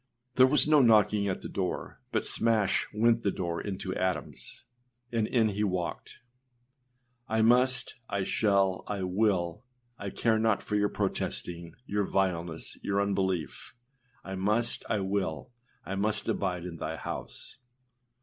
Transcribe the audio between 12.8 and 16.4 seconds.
your unbelief; I must, I will; I must